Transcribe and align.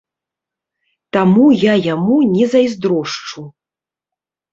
Таму 1.17 1.45
я 1.71 1.75
яму 1.93 2.15
не 2.35 2.45
зайздрошчу. 2.53 3.45